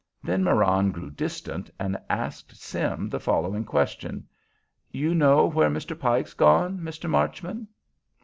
[0.23, 4.27] Then Marann grew distant, and asked Sim the following question:
[4.89, 5.95] "You know where Mr.
[5.99, 7.07] Pike's gone, Mr.
[7.07, 7.67] Marchman?"